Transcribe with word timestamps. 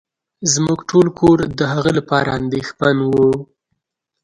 زمونږ 0.53 0.79
ټول 0.89 1.07
کور 1.19 1.37
د 1.59 1.61
هغه 1.73 1.91
لپاره 1.97 2.29
انديښمن 2.39 2.97
وه. 3.11 3.29